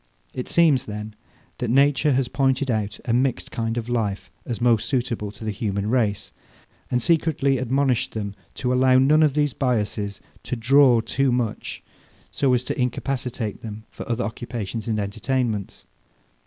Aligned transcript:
It 0.33 0.49
seems, 0.49 0.85
then, 0.85 1.13
that 1.59 1.69
nature 1.69 2.13
has 2.13 2.27
pointed 2.27 2.71
out 2.71 2.99
a 3.05 3.13
mixed 3.13 3.51
kind 3.51 3.77
of 3.77 3.87
life 3.87 4.31
as 4.47 4.59
most 4.59 4.87
suitable 4.89 5.29
to 5.31 5.45
the 5.45 5.51
human 5.51 5.91
race, 5.91 6.33
and 6.89 6.99
secretly 7.03 7.59
admonished 7.59 8.13
them 8.15 8.33
to 8.55 8.73
allow 8.73 8.97
none 8.97 9.21
of 9.21 9.35
these 9.35 9.53
biasses 9.53 10.19
to 10.41 10.55
draw 10.55 11.01
too 11.01 11.31
much, 11.31 11.83
so 12.31 12.51
as 12.55 12.63
to 12.63 12.81
incapacitate 12.81 13.61
them 13.61 13.83
for 13.91 14.09
other 14.09 14.23
occupations 14.23 14.87
and 14.87 14.99
entertainments. 14.99 15.85